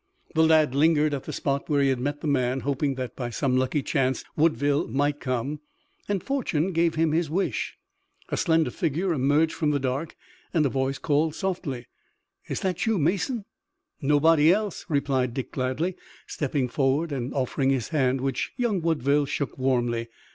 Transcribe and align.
The 0.33 0.41
lad 0.43 0.73
lingered 0.73 1.13
at 1.13 1.25
the 1.25 1.31
spot 1.31 1.69
where 1.69 1.83
he 1.83 1.89
had 1.89 1.99
met 1.99 2.21
the 2.21 2.27
man, 2.27 2.61
hoping 2.61 2.95
that 2.95 3.15
by 3.15 3.29
some 3.29 3.55
lucky 3.55 3.83
chance 3.83 4.23
Woodville 4.35 4.87
might 4.87 5.19
come, 5.19 5.59
and 6.09 6.23
fortune 6.23 6.71
gave 6.73 6.95
him 6.95 7.11
his 7.11 7.29
wish. 7.29 7.77
A 8.29 8.35
slender 8.35 8.71
figure 8.71 9.13
emerged 9.13 9.53
from 9.53 9.69
the 9.69 9.79
dark, 9.79 10.15
and 10.55 10.65
a 10.65 10.69
voice 10.69 10.97
called 10.97 11.35
softly: 11.35 11.85
"Is 12.49 12.61
that 12.61 12.87
you, 12.87 12.97
Mason?" 12.97 13.45
"Nobody 14.01 14.51
else," 14.51 14.87
replied 14.89 15.35
Dick 15.35 15.51
gladly, 15.51 15.95
stepping 16.25 16.67
forward 16.67 17.11
and 17.11 17.31
offering 17.35 17.69
his 17.69 17.89
hand, 17.89 18.21
which 18.21 18.53
young 18.57 18.81
Woodville 18.81 19.27
shook 19.27 19.55
warmly. 19.55 20.07